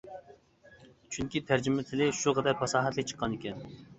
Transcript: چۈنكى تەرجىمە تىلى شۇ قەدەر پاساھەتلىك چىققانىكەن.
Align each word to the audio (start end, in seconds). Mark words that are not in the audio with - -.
چۈنكى 1.15 1.25
تەرجىمە 1.51 1.85
تىلى 1.91 2.07
شۇ 2.21 2.35
قەدەر 2.39 2.57
پاساھەتلىك 2.63 3.11
چىققانىكەن. 3.13 3.63